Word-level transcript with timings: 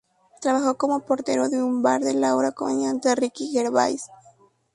Trabajó 0.39 0.77
como 0.79 1.01
portero￼￼ 1.05 1.49
de 1.51 1.61
un 1.61 1.83
bar 1.83 2.01
del 2.01 2.23
ahora 2.23 2.53
comediante 2.53 3.13
Ricky 3.13 3.49
Gervais. 3.51 4.09